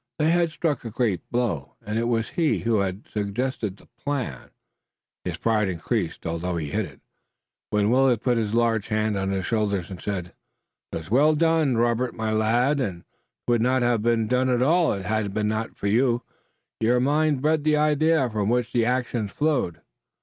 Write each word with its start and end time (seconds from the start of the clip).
They 0.17 0.31
had 0.31 0.49
struck 0.49 0.83
a 0.83 0.89
great 0.89 1.21
blow, 1.29 1.75
and 1.85 1.99
it 1.99 2.07
was 2.07 2.29
he 2.29 2.57
who 2.61 2.79
had 2.79 3.07
suggested 3.07 3.77
the 3.77 3.85
plan. 4.03 4.49
His 5.23 5.37
pride 5.37 5.69
increased, 5.69 6.25
although 6.25 6.55
he 6.57 6.71
hid 6.71 6.87
it, 6.87 7.01
when 7.69 7.91
Willet 7.91 8.23
put 8.23 8.39
his 8.39 8.55
large 8.55 8.87
hand 8.87 9.15
on 9.15 9.29
his 9.29 9.45
shoulder 9.45 9.85
and 9.87 10.01
said: 10.01 10.33
"'Twas 10.91 11.11
well 11.11 11.35
done, 11.35 11.77
Robert, 11.77 12.15
my 12.15 12.33
lad, 12.33 12.79
and 12.79 13.03
'twould 13.45 13.61
not 13.61 13.83
have 13.83 14.01
been 14.01 14.25
done 14.25 14.49
at 14.49 14.63
all 14.63 14.91
had 14.93 15.37
it 15.37 15.43
not 15.45 15.67
been 15.67 15.75
for 15.75 15.85
you. 15.85 16.23
Your 16.79 16.99
mind 16.99 17.43
bred 17.43 17.63
the 17.63 17.77
idea, 17.77 18.27
from 18.31 18.49
which 18.49 18.73
the 18.73 18.85
action 18.87 19.27
flowed." 19.27 19.81